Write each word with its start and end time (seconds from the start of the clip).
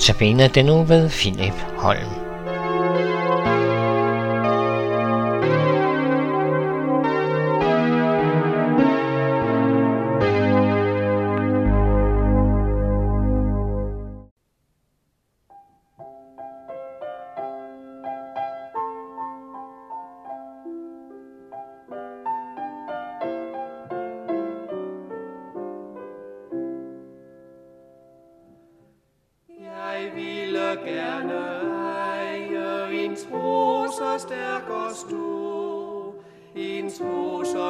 Tabene 0.00 0.48
den 0.48 0.66
nu 0.66 0.84
ved 0.84 1.10
Philip 1.10 1.54
Holm. 1.76 2.19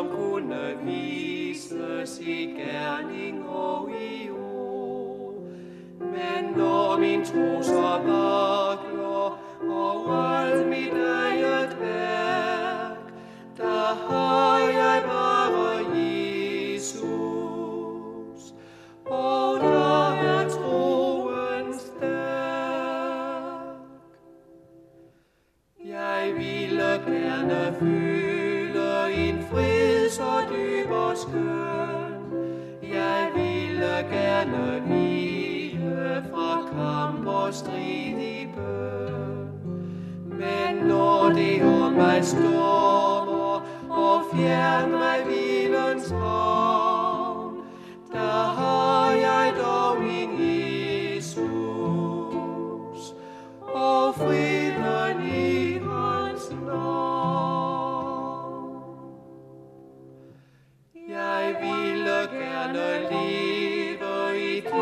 Som 0.00 0.08
kunne 0.08 0.78
vises 0.84 2.20
i 2.20 2.56
gerning 2.56 3.48
og 3.48 3.90
i 3.90 4.30
ord. 4.30 5.34
Men 6.00 6.44
når 6.56 6.98
min 6.98 7.24
tro 7.24 7.62
så 7.62 8.00
vakler 8.06 9.38
og 9.70 9.96
alt 10.16 10.68
mit 10.68 10.92
er 10.92 11.19
ville 34.40 34.52
gerne 34.52 34.80
hvile 34.86 36.24
fra 36.30 36.62
kamp 36.72 37.26
og 37.26 37.54
strid 37.54 38.18
i 38.18 38.48
bøn. 38.56 39.48
Men 40.38 40.76
når 40.86 41.28
det 41.34 41.62
om 41.62 41.92
mig 41.92 42.24
stormer 42.24 43.60
og 43.90 44.22
fjern 44.34 44.90
mig 44.90 45.24
hvilens 45.26 46.10
havn, 46.10 47.56
der 48.12 48.44
har 48.58 49.10
jeg 49.10 49.52
dog 49.64 50.02
min 50.02 50.30
Jesus 50.40 51.34
og 53.74 54.14
friden 54.14 55.22
i 55.22 55.78
hans 55.78 56.50
navn. 56.66 57.60
Jeg 61.08 61.56
ville 61.60 62.28
gerne 62.40 63.08
leve 63.10 63.59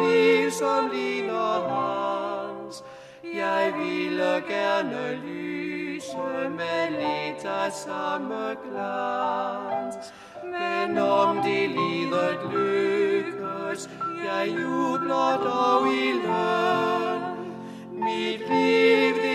liv, 0.05 0.51
som 0.51 0.91
ligner 0.93 1.69
hans. 1.69 2.85
Jeg 3.35 3.75
ville 3.79 4.43
gerne 4.49 5.21
lyse 5.25 6.17
med 6.51 6.91
lidt 6.91 7.45
af 7.45 7.73
samme 7.73 8.57
glans. 8.65 10.13
Men 10.45 10.99
om 10.99 11.37
det 11.37 11.71
livet 11.71 12.39
lykkes, 12.53 13.91
jeg 14.25 14.49
jubler 14.49 15.37
dog 15.45 15.89
i 15.89 16.13
løn. 16.27 17.39
Mit 17.93 18.49
liv 18.51 19.28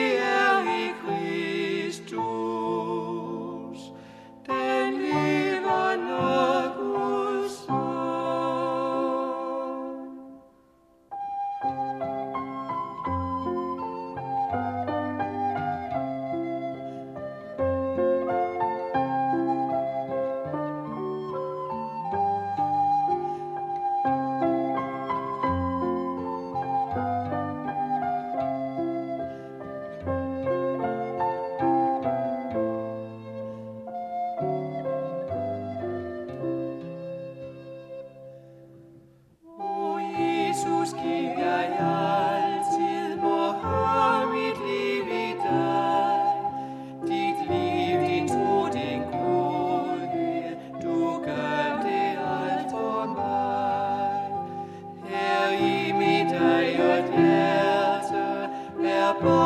jeg. 59.22 59.44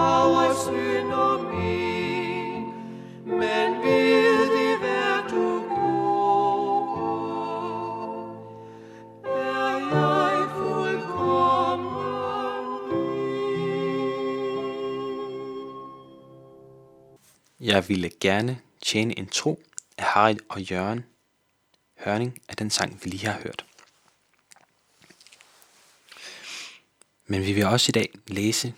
Jeg 17.60 17.90
ville 17.90 18.12
gerne 18.20 18.60
tjene 18.82 19.20
en 19.20 19.28
tro 19.28 19.60
af 19.98 20.04
Harald 20.04 20.40
og 20.50 20.62
Jørgen 20.62 21.06
Hørning 22.00 22.42
af 22.50 22.56
den 22.56 22.70
sang, 22.70 23.00
vi 23.04 23.10
lige 23.10 23.28
har 23.28 23.40
hørt. 23.40 23.66
Men 27.26 27.46
vi 27.46 27.54
vil 27.54 27.66
også 27.66 27.90
i 27.90 27.92
dag 27.92 28.10
læse 28.28 28.74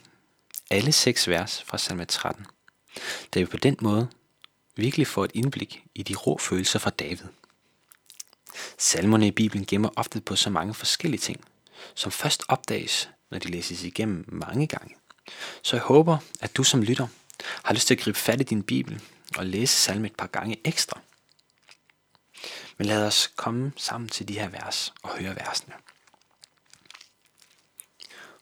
alle 0.72 0.92
seks 0.92 1.28
vers 1.28 1.64
fra 1.64 1.78
salme 1.78 2.06
13, 2.06 2.46
da 3.34 3.40
vi 3.40 3.46
på 3.46 3.58
den 3.58 3.78
måde 3.82 4.10
virkelig 4.76 5.08
får 5.08 5.26
et 5.26 5.32
indblik 5.34 5.84
i 5.96 6.04
de 6.04 6.16
rå 6.16 6.38
følelser 6.38 6.80
fra 6.80 6.90
David. 6.90 7.28
Salmerne 8.78 9.28
i 9.28 9.32
Bibelen 9.32 9.66
gemmer 9.66 9.90
ofte 9.96 10.22
på 10.22 10.36
så 10.36 10.50
mange 10.50 10.74
forskellige 10.74 11.20
ting, 11.22 11.46
som 11.96 12.12
først 12.12 12.44
opdages, 12.48 13.10
når 13.32 13.40
de 13.40 13.52
læses 13.52 13.84
igennem 13.84 14.26
mange 14.28 14.68
gange. 14.68 14.96
Så 15.62 15.76
jeg 15.76 15.84
håber, 15.84 16.18
at 16.42 16.58
du 16.58 16.64
som 16.64 16.82
lytter 16.82 17.08
har 17.64 17.74
lyst 17.74 17.88
til 17.88 17.94
at 17.94 18.00
gribe 18.00 18.18
fat 18.18 18.42
i 18.42 18.44
din 18.44 18.64
Bibel 18.64 19.02
og 19.38 19.46
læse 19.46 19.74
salme 19.74 20.08
et 20.08 20.16
par 20.16 20.28
gange 20.28 20.68
ekstra. 20.68 21.00
Men 22.78 22.88
lad 22.88 23.08
os 23.08 23.32
komme 23.36 23.72
sammen 23.78 24.10
til 24.10 24.28
de 24.28 24.40
her 24.40 24.50
vers 24.50 24.94
og 25.04 25.10
høre 25.10 25.36
versene. 25.36 25.74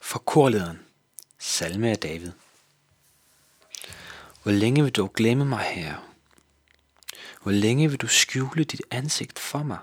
For 0.02 0.20
korlederen, 0.20 0.87
salme 1.40 1.90
af 1.90 1.98
David. 1.98 2.32
Hvor 4.44 4.52
længe 4.52 4.84
vil 4.84 4.92
du 4.92 5.10
glemme 5.14 5.46
mig, 5.46 5.64
herre? 5.64 5.98
Hvor 7.44 7.52
længe 7.52 7.90
vil 7.90 8.00
du 8.00 8.08
skjule 8.08 8.64
dit 8.64 8.82
ansigt 8.92 9.40
for 9.40 9.64
mig? 9.64 9.78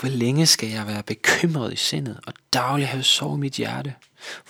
Hvor 0.00 0.08
længe 0.08 0.46
skal 0.46 0.68
jeg 0.68 0.86
være 0.86 1.02
bekymret 1.02 1.72
i 1.72 1.76
sindet 1.76 2.20
og 2.26 2.32
dagligt 2.52 2.88
have 2.88 3.02
sorg 3.02 3.36
i 3.36 3.40
mit 3.40 3.52
hjerte? 3.52 3.94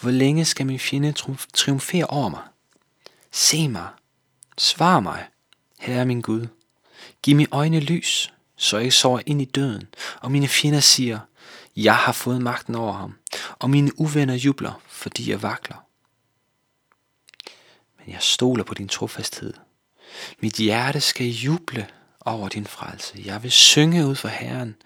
Hvor 0.00 0.10
længe 0.10 0.44
skal 0.44 0.66
min 0.66 0.78
fjende 0.78 1.14
triumfere 1.54 2.06
over 2.06 2.28
mig? 2.28 2.42
Se 3.32 3.68
mig, 3.68 3.88
svar 4.58 5.00
mig, 5.00 5.26
Herre 5.78 6.06
min 6.06 6.20
Gud. 6.20 6.46
Giv 7.22 7.36
mine 7.36 7.48
øjne 7.52 7.80
lys, 7.80 8.32
så 8.56 8.76
jeg 8.76 8.84
ikke 8.84 8.96
sover 8.96 9.20
ind 9.26 9.42
i 9.42 9.44
døden, 9.44 9.88
og 10.20 10.32
mine 10.32 10.48
fjender 10.48 10.80
siger, 10.80 11.18
jeg 11.76 11.96
har 11.96 12.12
fået 12.12 12.42
magten 12.42 12.74
over 12.74 12.92
ham, 12.92 13.14
og 13.64 13.70
mine 13.70 14.00
uvenner 14.00 14.34
jubler, 14.34 14.80
fordi 14.88 15.30
jeg 15.30 15.42
vakler. 15.42 15.86
Men 17.98 18.14
jeg 18.14 18.22
stoler 18.22 18.64
på 18.64 18.74
din 18.74 18.88
trofasthed. 18.88 19.54
Mit 20.38 20.56
hjerte 20.56 21.00
skal 21.00 21.26
juble 21.26 21.88
over 22.20 22.48
din 22.48 22.66
frelse. 22.66 23.22
Jeg 23.24 23.42
vil 23.42 23.50
synge 23.50 24.06
ud 24.06 24.16
for 24.16 24.28
Herren, 24.28 24.76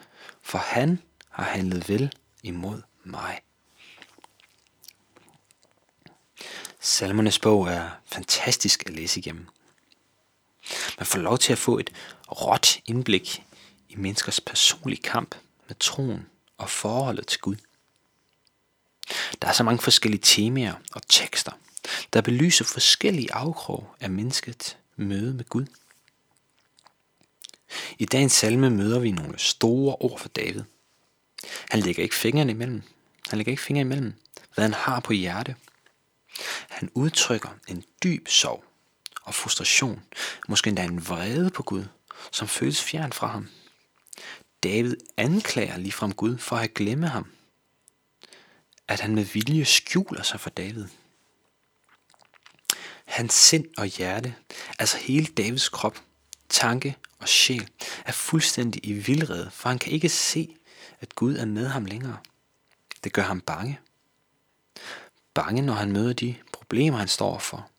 for 0.42 0.58
han 0.58 1.02
har 1.30 1.44
handlet 1.44 1.88
vel 1.88 2.12
imod 2.42 2.82
mig. 3.04 3.40
Salmernes 6.80 7.38
bog 7.38 7.68
er 7.68 7.90
fantastisk 8.06 8.82
at 8.86 8.94
læse 8.94 9.20
igennem. 9.20 9.48
Man 10.98 11.06
får 11.06 11.18
lov 11.18 11.38
til 11.38 11.52
at 11.52 11.58
få 11.58 11.78
et 11.78 11.90
råt 12.30 12.78
indblik 12.86 13.42
i 13.88 13.96
menneskers 13.96 14.40
personlige 14.40 15.02
kamp 15.02 15.34
med 15.68 15.76
troen 15.76 16.26
og 16.58 16.70
forholdet 16.70 17.26
til 17.26 17.40
Gud. 17.40 17.56
Der 19.42 19.48
er 19.48 19.52
så 19.52 19.62
mange 19.62 19.82
forskellige 19.82 20.22
temaer 20.24 20.74
og 20.92 21.02
tekster, 21.08 21.52
der 22.12 22.20
belyser 22.20 22.64
forskellige 22.64 23.32
afkrog 23.32 23.94
af 24.00 24.10
menneskets 24.10 24.76
møde 24.96 25.34
med 25.34 25.44
Gud. 25.44 25.66
I 27.98 28.04
dagens 28.04 28.32
salme 28.32 28.70
møder 28.70 28.98
vi 28.98 29.10
nogle 29.10 29.38
store 29.38 29.96
ord 30.00 30.20
for 30.20 30.28
David. 30.28 30.62
Han 31.70 31.80
lægger 31.80 32.02
ikke 32.02 32.14
fingrene 32.14 32.52
imellem. 32.52 32.82
Han 33.28 33.38
lægger 33.38 33.52
ikke 33.52 33.62
fingre 33.62 33.80
imellem, 33.80 34.14
hvad 34.54 34.64
han 34.64 34.74
har 34.74 35.00
på 35.00 35.12
hjerte. 35.12 35.56
Han 36.68 36.90
udtrykker 36.94 37.48
en 37.68 37.84
dyb 38.02 38.28
sorg 38.28 38.64
og 39.22 39.34
frustration, 39.34 40.02
måske 40.48 40.68
endda 40.68 40.84
en 40.84 41.08
vrede 41.08 41.50
på 41.50 41.62
Gud, 41.62 41.84
som 42.32 42.48
føles 42.48 42.82
fjern 42.82 43.12
fra 43.12 43.26
ham. 43.26 43.48
David 44.62 44.96
anklager 45.16 45.76
ligefrem 45.76 46.12
Gud 46.12 46.38
for 46.38 46.56
at 46.56 46.60
have 46.60 46.68
glemt 46.68 47.08
ham. 47.08 47.26
At 48.88 49.00
han 49.00 49.14
med 49.14 49.24
vilje 49.24 49.64
skjuler 49.64 50.22
sig 50.22 50.40
for 50.40 50.50
David. 50.50 50.86
Hans 53.04 53.34
sind 53.34 53.66
og 53.76 53.86
hjerte, 53.86 54.34
altså 54.78 54.98
hele 54.98 55.26
Davids 55.26 55.68
krop, 55.68 55.98
tanke 56.48 56.96
og 57.18 57.28
sjæl, 57.28 57.70
er 58.04 58.12
fuldstændig 58.12 58.86
i 58.86 58.92
vildrede, 58.92 59.50
for 59.50 59.68
han 59.68 59.78
kan 59.78 59.92
ikke 59.92 60.08
se, 60.08 60.56
at 61.00 61.14
Gud 61.14 61.36
er 61.36 61.44
med 61.44 61.68
ham 61.68 61.84
længere. 61.84 62.16
Det 63.04 63.12
gør 63.12 63.22
ham 63.22 63.40
bange. 63.40 63.80
Bange, 65.34 65.62
når 65.62 65.74
han 65.74 65.92
møder 65.92 66.12
de 66.12 66.34
problemer, 66.52 66.98
han 66.98 67.08
står 67.08 67.38
for. 67.38 67.70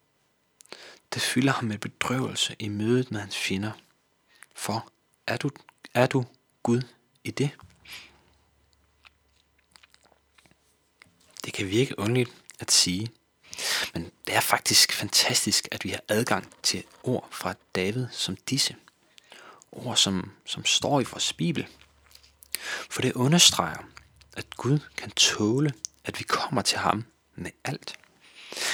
Det 1.13 1.21
fylder 1.21 1.51
ham 1.51 1.63
med 1.63 1.77
bedrøvelse 1.77 2.55
i 2.59 2.67
mødet 2.67 3.11
med 3.11 3.19
hans 3.19 3.37
fjender. 3.37 3.71
For 4.55 4.91
er 5.27 5.37
du, 5.37 5.49
er 5.93 6.07
du 6.07 6.25
Gud 6.63 6.81
i 7.23 7.31
det? 7.31 7.49
Det 11.49 11.55
kan 11.57 11.69
virke 11.69 11.99
underligt 11.99 12.29
at 12.59 12.71
sige, 12.71 13.09
men 13.93 14.11
det 14.27 14.35
er 14.35 14.39
faktisk 14.39 14.93
fantastisk, 14.93 15.67
at 15.71 15.83
vi 15.83 15.89
har 15.89 16.01
adgang 16.07 16.53
til 16.63 16.83
ord 17.03 17.27
fra 17.31 17.53
David 17.75 18.07
som 18.11 18.35
disse. 18.35 18.75
Ord, 19.71 19.97
som, 19.97 20.31
som 20.45 20.65
står 20.65 21.01
i 21.01 21.03
vores 21.03 21.33
Bibel. 21.33 21.67
For 22.89 23.01
det 23.01 23.13
understreger, 23.13 23.87
at 24.37 24.57
Gud 24.57 24.79
kan 24.97 25.11
tåle, 25.11 25.73
at 26.05 26.19
vi 26.19 26.23
kommer 26.23 26.61
til 26.61 26.77
ham 26.77 27.05
med 27.35 27.51
alt. 27.63 27.93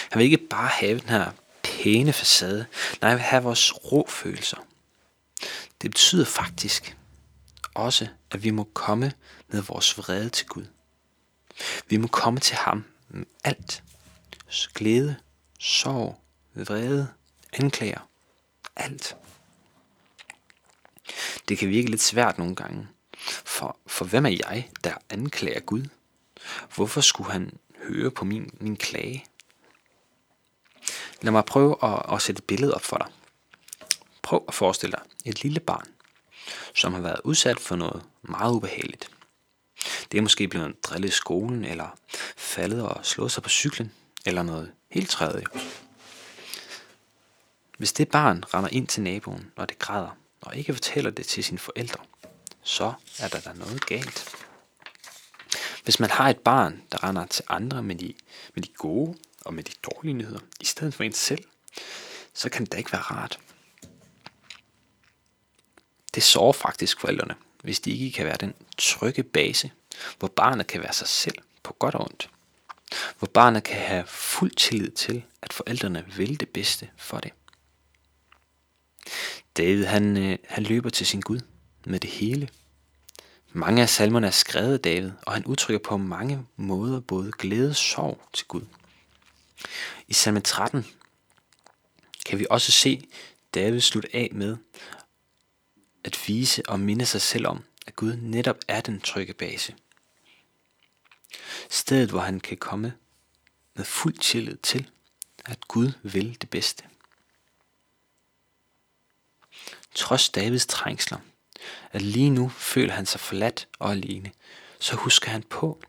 Han 0.10 0.20
vil 0.20 0.26
ikke 0.26 0.48
bare 0.50 0.68
have 0.68 1.00
den 1.00 1.10
her 1.10 1.32
pæne 1.64 2.14
facade, 2.14 2.66
nej, 3.02 3.10
han 3.10 3.18
vil 3.18 3.26
have 3.26 3.44
vores 3.44 3.74
rå 3.92 4.08
følelser. 4.10 4.58
Det 5.82 5.92
betyder 5.92 6.26
faktisk 6.26 6.98
også, 7.74 8.08
at 8.32 8.44
vi 8.44 8.50
må 8.50 8.64
komme 8.74 9.12
med 9.48 9.62
vores 9.62 9.98
vrede 9.98 10.30
til 10.30 10.48
Gud. 10.48 10.66
Vi 11.88 11.98
må 11.98 12.08
komme 12.08 12.40
til 12.40 12.56
ham 12.56 12.86
med 13.10 13.26
alt. 13.44 13.84
Glæde, 14.74 15.16
sorg, 15.60 16.20
vrede, 16.54 17.08
anklager, 17.54 18.08
alt. 18.76 19.16
Det 21.48 21.58
kan 21.58 21.70
virke 21.70 21.90
lidt 21.90 22.02
svært 22.02 22.38
nogle 22.38 22.56
gange, 22.56 22.88
for, 23.46 23.78
for 23.88 24.06
hvem 24.06 24.26
er 24.26 24.30
jeg, 24.30 24.70
der 24.84 24.94
anklager 25.10 25.60
Gud? 25.60 25.86
Hvorfor 26.76 27.02
skulle 27.02 27.32
han 27.32 27.58
høre 27.84 28.12
på 28.12 28.26
min, 28.26 28.58
min 28.60 28.78
klage? 28.78 29.26
Lad 31.22 31.32
mig 31.32 31.46
prøve 31.46 31.76
at, 31.84 32.14
at 32.14 32.22
sætte 32.22 32.40
et 32.40 32.44
billede 32.44 32.74
op 32.74 32.84
for 32.84 32.98
dig. 32.98 33.08
Prøv 34.22 34.46
at 34.48 34.54
forestille 34.54 34.92
dig 34.92 35.02
et 35.26 35.44
lille 35.44 35.60
barn, 35.60 35.88
som 36.76 36.94
har 36.94 37.02
været 37.02 37.22
udsat 37.24 37.60
for 37.60 37.76
noget 37.76 38.04
meget 38.22 38.54
ubehageligt. 38.54 39.10
Det 40.12 40.18
er 40.18 40.22
måske 40.22 40.48
blevet 40.48 40.84
drillet 40.84 41.10
i 41.10 41.12
skolen, 41.12 41.66
eller 41.66 41.98
faldet 42.38 42.82
og 42.82 43.06
slået 43.06 43.32
sig 43.32 43.44
på 43.44 43.50
cyklen, 43.50 43.92
eller 44.26 44.44
noget 44.44 44.72
helt 44.90 45.10
tredje. 45.10 45.44
Hvis 47.78 47.94
det 47.94 48.10
barn 48.10 48.44
render 48.54 48.70
ind 48.72 48.88
til 48.88 49.04
naboen, 49.04 49.52
når 49.58 49.66
det 49.66 49.80
græder, 49.80 50.18
og 50.42 50.56
ikke 50.56 50.74
fortæller 50.74 51.12
det 51.12 51.26
til 51.26 51.44
sine 51.44 51.60
forældre, 51.60 52.04
så 52.64 52.94
er 53.20 53.28
der 53.28 53.40
da 53.40 53.54
noget 53.54 53.86
galt. 53.86 54.36
Hvis 55.84 56.00
man 56.00 56.10
har 56.10 56.30
et 56.30 56.40
barn, 56.40 56.82
der 56.92 57.04
render 57.04 57.26
til 57.26 57.46
andre 57.48 57.84
med 57.84 57.96
de, 57.96 58.14
med 58.54 58.64
de 58.64 58.70
gode 58.78 59.18
og 59.42 59.54
med 59.54 59.64
de 59.64 59.72
dårlige 59.84 60.14
nyheder, 60.14 60.40
i 60.60 60.66
stedet 60.66 60.94
for 60.94 61.04
en 61.04 61.14
selv, 61.14 61.44
så 62.34 62.50
kan 62.50 62.64
det 62.64 62.72
da 62.72 62.78
ikke 62.78 62.92
være 62.92 63.02
rart. 63.02 63.40
Det 66.16 66.24
sårer 66.24 66.54
faktisk 66.54 67.00
forældrene, 67.00 67.36
hvis 67.64 67.80
de 67.80 67.92
ikke 67.92 68.12
kan 68.12 68.26
være 68.26 68.38
den 68.40 68.54
trygge 68.78 69.24
base, 69.24 69.72
hvor 70.20 70.28
barnet 70.28 70.68
kan 70.68 70.82
være 70.82 70.94
sig 70.94 71.08
selv 71.08 71.36
på 71.64 71.74
godt 71.80 71.96
og 71.96 72.02
ondt. 72.02 72.30
Hvor 73.20 73.28
barnet 73.28 73.64
kan 73.64 73.82
have 73.82 74.04
fuld 74.08 74.52
tillid 74.52 74.92
til, 74.92 75.24
at 75.42 75.54
forældrene 75.54 76.06
vil 76.18 76.40
det 76.40 76.50
bedste 76.50 76.90
for 76.98 77.18
det. 77.18 77.32
David 79.58 79.86
han, 79.86 80.18
øh, 80.18 80.38
han 80.48 80.64
løber 80.64 80.90
til 80.90 81.08
sin 81.08 81.22
Gud 81.22 81.40
med 81.86 82.00
det 82.00 82.10
hele. 82.10 82.50
Mange 83.54 83.82
af 83.82 83.90
salmerne 83.90 84.28
er 84.28 84.32
skrevet 84.32 84.74
af 84.74 84.80
David, 84.80 85.12
og 85.22 85.34
han 85.34 85.46
udtrykker 85.46 85.84
på 85.90 85.98
mange 85.98 86.46
måder 86.56 87.00
både 87.00 87.32
glæde 87.32 87.70
og 87.70 87.76
sorg 87.76 88.22
til 88.34 88.48
Gud. 88.48 88.62
I 90.08 90.14
salme 90.14 90.40
13 90.40 90.86
kan 92.26 92.40
vi 92.40 92.48
også 92.50 92.72
se 92.72 93.08
David 93.54 93.80
slutte 93.80 94.16
af 94.16 94.30
med 94.32 94.58
at 96.04 96.20
vise 96.28 96.70
og 96.70 96.80
minde 96.80 97.06
sig 97.06 97.22
selv 97.22 97.48
om, 97.48 97.64
at 97.88 97.96
Gud 97.96 98.16
netop 98.16 98.58
er 98.68 98.82
den 98.82 99.02
trygge 99.02 99.34
base. 99.34 99.74
Stedet, 101.70 102.10
hvor 102.10 102.20
han 102.20 102.40
kan 102.40 102.58
komme 102.58 102.94
med 103.74 103.86
fuld 103.86 104.18
tillid 104.18 104.58
til, 104.58 104.90
at 105.46 105.68
Gud 105.68 105.92
vil 106.04 106.42
det 106.42 106.50
bedste. 106.50 106.84
Trods 109.96 110.30
Davids 110.30 110.66
trængsler, 110.66 111.18
at 111.92 112.02
lige 112.02 112.30
nu 112.30 112.50
føler 112.50 112.94
han 112.94 113.06
sig 113.06 113.20
forladt 113.20 113.68
og 113.80 113.92
alene, 113.92 114.32
så 114.80 114.96
husker 114.96 115.30
han 115.30 115.44
på, 115.44 115.82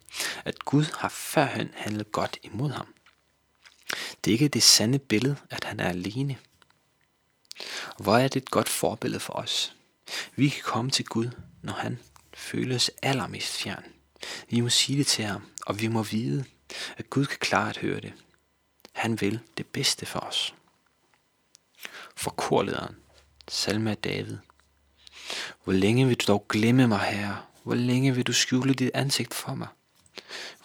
at 0.44 0.64
Gud 0.64 0.84
har 0.98 1.08
førhen 1.08 1.70
handlet 1.74 2.12
godt 2.12 2.38
imod 2.42 2.70
ham. 2.70 2.94
Det 4.24 4.30
er 4.30 4.32
ikke 4.32 4.48
det 4.48 4.62
sande 4.62 4.98
billede, 4.98 5.36
at 5.50 5.64
han 5.64 5.80
er 5.80 5.88
alene. 5.88 6.38
Hvor 7.98 8.16
er 8.16 8.28
det 8.28 8.42
et 8.42 8.50
godt 8.50 8.68
forbillede 8.68 9.20
for 9.20 9.32
os? 9.32 9.76
Vi 10.36 10.48
kan 10.48 10.62
komme 10.64 10.90
til 10.90 11.04
Gud, 11.04 11.30
når 11.62 11.72
han 11.72 11.98
føles 12.34 12.90
allermest 13.02 13.52
fjern. 13.52 13.84
Vi 14.48 14.60
må 14.60 14.68
sige 14.68 14.98
det 14.98 15.06
til 15.06 15.24
ham, 15.24 15.42
og 15.66 15.80
vi 15.80 15.88
må 15.88 16.02
vide, 16.02 16.44
at 16.96 17.10
Gud 17.10 17.26
kan 17.26 17.38
klare 17.40 17.68
at 17.68 17.76
høre 17.76 18.00
det. 18.00 18.12
Han 18.92 19.20
vil 19.20 19.40
det 19.56 19.66
bedste 19.66 20.06
for 20.06 20.20
os. 20.20 20.54
For 22.16 22.30
korlederen, 22.30 22.96
salme 23.48 23.90
af 23.90 23.96
David. 23.96 24.36
Hvor 25.64 25.72
længe 25.72 26.06
vil 26.06 26.16
du 26.16 26.32
dog 26.32 26.46
glemme 26.48 26.86
mig, 26.86 27.00
herre? 27.00 27.42
Hvor 27.62 27.74
længe 27.74 28.14
vil 28.14 28.26
du 28.26 28.32
skjule 28.32 28.74
dit 28.74 28.90
ansigt 28.94 29.34
for 29.34 29.54
mig? 29.54 29.68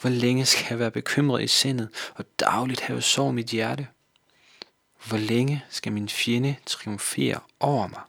Hvor 0.02 0.10
længe 0.10 0.46
skal 0.46 0.66
jeg 0.70 0.80
være 0.80 0.92
bekymret 0.92 1.44
i 1.44 1.48
sindet 1.48 1.90
og 2.16 2.26
dagligt 2.40 2.82
have 2.82 3.02
sorg 3.02 3.32
i 3.32 3.34
mit 3.36 3.48
hjerte? 3.48 3.88
Hvor 5.06 5.18
længe 5.18 5.66
skal 5.70 5.92
min 5.92 6.10
fjende 6.10 6.56
triumfere 6.66 7.40
over 7.60 7.88
mig? 7.88 8.02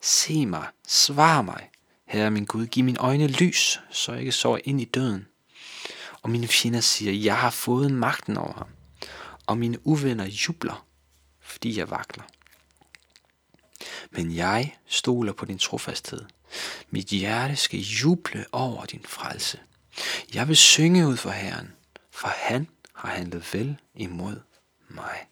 Se 0.00 0.46
mig, 0.46 0.66
svar 0.86 1.42
mig, 1.42 1.70
Herre 2.14 2.30
min 2.30 2.44
Gud, 2.44 2.66
giv 2.66 2.84
mine 2.84 2.98
øjne 2.98 3.26
lys, 3.26 3.80
så 3.90 4.12
jeg 4.12 4.20
ikke 4.20 4.32
sover 4.32 4.58
ind 4.64 4.80
i 4.80 4.84
døden. 4.84 5.26
Og 6.22 6.30
mine 6.30 6.48
fjender 6.48 6.80
siger, 6.80 7.12
jeg 7.12 7.38
har 7.38 7.50
fået 7.50 7.90
magten 7.90 8.36
over 8.36 8.52
ham. 8.52 8.68
Og 9.46 9.58
mine 9.58 9.86
uvenner 9.86 10.24
jubler, 10.26 10.86
fordi 11.40 11.78
jeg 11.78 11.90
vakler. 11.90 12.24
Men 14.10 14.36
jeg 14.36 14.76
stoler 14.86 15.32
på 15.32 15.44
din 15.44 15.58
trofasthed. 15.58 16.24
Mit 16.90 17.06
hjerte 17.06 17.56
skal 17.56 17.80
juble 17.80 18.44
over 18.52 18.84
din 18.84 19.04
frelse. 19.08 19.60
Jeg 20.34 20.48
vil 20.48 20.56
synge 20.56 21.06
ud 21.06 21.16
for 21.16 21.30
Herren, 21.30 21.72
for 22.10 22.28
han 22.28 22.68
har 22.94 23.08
handlet 23.08 23.54
vel 23.54 23.76
imod 23.94 24.40
mig. 24.88 25.26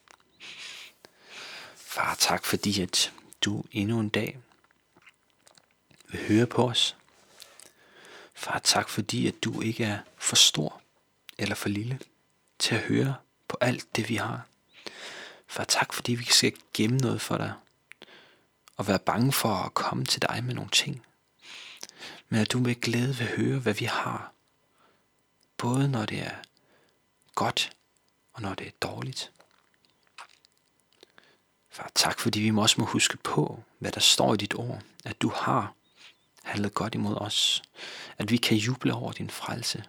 Far, 1.76 2.14
tak 2.18 2.44
fordi 2.44 2.82
at 2.82 3.12
du 3.44 3.64
endnu 3.72 4.00
en 4.00 4.08
dag 4.08 4.38
vil 6.12 6.26
høre 6.28 6.46
på 6.46 6.68
os. 6.68 6.96
Far, 8.34 8.58
tak 8.58 8.88
fordi 8.88 9.26
at 9.26 9.34
du 9.44 9.60
ikke 9.60 9.84
er 9.84 9.98
for 10.18 10.36
stor 10.36 10.82
eller 11.38 11.54
for 11.54 11.68
lille 11.68 12.00
til 12.58 12.74
at 12.74 12.80
høre 12.80 13.14
på 13.48 13.56
alt 13.60 13.96
det 13.96 14.08
vi 14.08 14.16
har. 14.16 14.46
Far, 15.46 15.64
tak 15.64 15.92
fordi 15.92 16.14
vi 16.14 16.24
skal 16.24 16.52
gemme 16.74 16.96
noget 16.96 17.20
for 17.20 17.36
dig 17.36 17.52
og 18.76 18.88
være 18.88 18.98
bange 18.98 19.32
for 19.32 19.54
at 19.54 19.74
komme 19.74 20.04
til 20.04 20.22
dig 20.22 20.44
med 20.44 20.54
nogle 20.54 20.70
ting. 20.70 21.06
Men 22.28 22.40
at 22.40 22.52
du 22.52 22.58
med 22.58 22.80
glæde 22.80 23.16
vil 23.16 23.28
høre, 23.36 23.58
hvad 23.58 23.74
vi 23.74 23.84
har. 23.84 24.32
Både 25.56 25.88
når 25.88 26.06
det 26.06 26.18
er 26.18 26.34
godt 27.34 27.72
og 28.32 28.42
når 28.42 28.54
det 28.54 28.66
er 28.66 28.70
dårligt. 28.82 29.32
Far, 31.70 31.90
tak 31.94 32.20
fordi 32.20 32.40
vi 32.40 32.58
også 32.58 32.80
må 32.80 32.86
huske 32.86 33.16
på, 33.16 33.62
hvad 33.78 33.92
der 33.92 34.00
står 34.00 34.34
i 34.34 34.36
dit 34.36 34.54
ord, 34.54 34.82
at 35.04 35.22
du 35.22 35.28
har 35.28 35.74
handlet 36.44 36.74
godt 36.74 36.94
imod 36.94 37.16
os, 37.16 37.62
at 38.18 38.30
vi 38.30 38.36
kan 38.36 38.56
juble 38.56 38.94
over 38.94 39.12
din 39.12 39.30
frelse. 39.30 39.84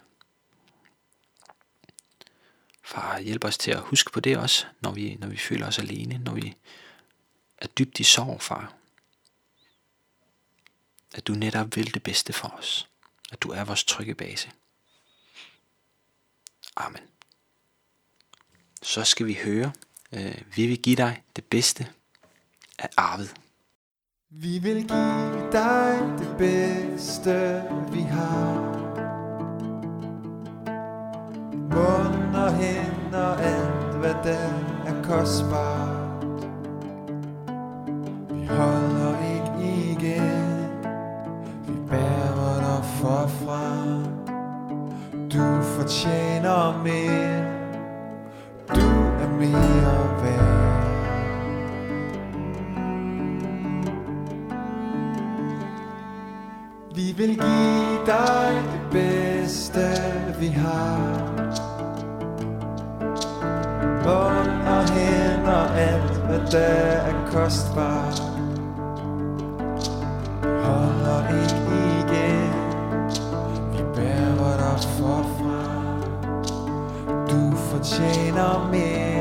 Far, 2.82 3.18
hjælp 3.18 3.44
os 3.44 3.58
til 3.58 3.70
at 3.70 3.80
huske 3.80 4.12
på 4.12 4.20
det 4.20 4.38
også, 4.38 4.66
når 4.80 4.92
vi, 4.92 5.14
når 5.14 5.28
vi 5.28 5.36
føler 5.36 5.66
os 5.66 5.78
alene, 5.78 6.18
når 6.18 6.34
vi 6.34 6.56
er 7.58 7.66
dybt 7.66 8.00
i 8.00 8.04
sorg, 8.04 8.42
far. 8.42 8.74
At 11.14 11.26
du 11.26 11.32
netop 11.32 11.76
vil 11.76 11.94
det 11.94 12.02
bedste 12.02 12.32
for 12.32 12.48
os. 12.48 12.88
At 13.32 13.42
du 13.42 13.48
er 13.48 13.64
vores 13.64 13.84
trygge 13.84 14.14
base. 14.14 14.50
Amen. 16.76 17.02
Så 18.82 19.04
skal 19.04 19.26
vi 19.26 19.34
høre, 19.34 19.72
øh, 20.12 20.42
vi 20.56 20.66
vil 20.66 20.82
give 20.82 20.96
dig 20.96 21.22
det 21.36 21.44
bedste 21.44 21.92
af 22.78 22.88
arvet. 22.96 23.34
Vi 24.36 24.58
vil 24.58 24.88
give 24.88 25.52
dig 25.52 25.98
det 26.18 26.34
bedste, 26.38 27.62
vi 27.92 28.00
har. 28.00 28.54
Mund 31.52 32.36
og 32.36 32.52
hænder, 32.52 33.36
alt 33.36 33.96
hvad 33.96 34.14
der 34.24 34.48
er 34.86 35.02
kostbart. 35.02 36.24
Vi 38.30 38.46
holder 38.46 39.14
ikke 39.34 39.90
igen, 39.90 40.66
vi 41.66 41.88
bærer 41.90 42.60
dig 42.60 42.84
forfra. 42.84 43.74
Du 45.32 45.62
fortjener 45.62 46.82
mere, 46.82 47.44
du 48.68 48.88
er 49.22 49.28
mere 49.38 50.13
vil 57.16 57.28
give 57.28 58.06
dig 58.06 58.62
det 58.72 58.80
bedste, 58.90 59.80
vi 60.40 60.46
har. 60.46 60.98
Mund 64.04 64.68
og 64.68 64.90
hænder, 64.90 65.68
alt 65.76 66.16
hvad 66.26 66.40
der 66.50 66.58
er 66.58 67.30
kostbart. 67.32 68.22
Holder 70.42 71.20
ikke 71.42 71.64
igen, 72.00 72.52
vi 73.72 73.82
bærer 73.94 74.56
dig 74.56 74.78
forfra. 74.98 75.64
Du 77.30 77.56
fortjener 77.56 78.68
mere, 78.72 79.13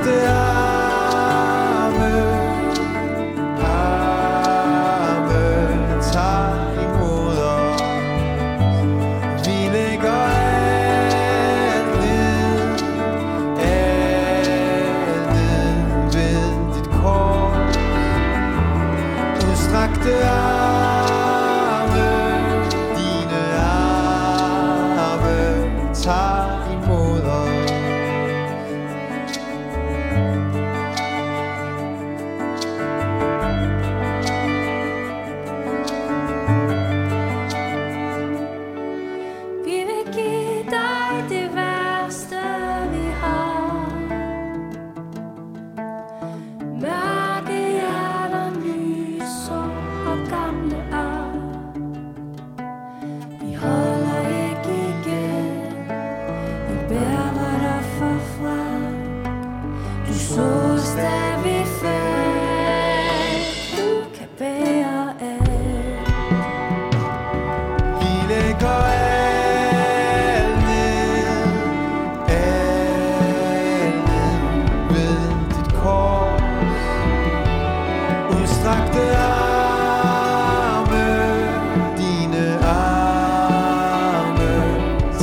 Udstrakte 0.00 0.39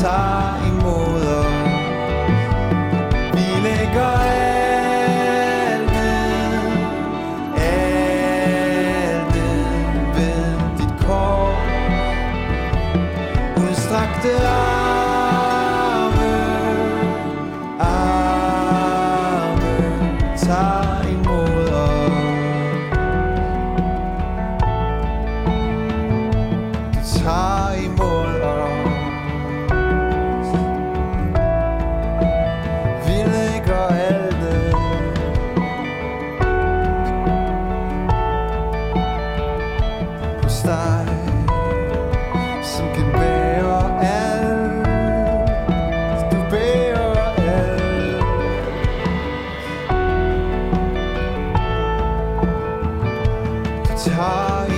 tag 0.08 0.68
imod 0.68 1.22
os. 1.40 1.54
Vi 3.34 3.48
lægger 3.68 4.14
alt 4.30 5.86
ned, 5.92 6.62
alt 7.58 9.28
ned 9.36 9.64
ved 10.16 10.48
dit 10.78 10.94
kors 11.06 11.58
udstrakte 13.58 14.34
arme, 14.48 16.36
arme, 17.80 18.48
tag 20.38 21.12
imod 21.12 21.68
os. 21.70 22.12
Du 26.94 27.00
tager 27.20 27.72
imod 27.86 28.17
Du 54.28 54.77